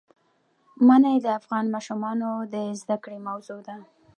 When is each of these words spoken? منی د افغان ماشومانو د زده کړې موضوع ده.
منی 0.87 1.15
د 1.21 1.27
افغان 1.39 1.65
ماشومانو 1.75 2.29
د 2.53 2.55
زده 2.81 2.97
کړې 3.03 3.19
موضوع 3.29 3.59
ده. 3.67 3.75